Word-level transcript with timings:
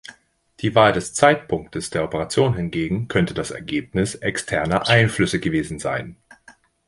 Die 0.61 0.73
Wahl 0.73 0.93
des 0.93 1.13
Zeitpunktes 1.13 1.91
der 1.91 2.03
Operation 2.03 2.55
hingegen 2.55 3.07
könnte 3.07 3.35
das 3.35 3.51
Ergebnis 3.51 4.15
externer 4.15 4.87
Einflüsse 4.87 5.39
gewesen 5.39 5.77
sein. 5.77 6.15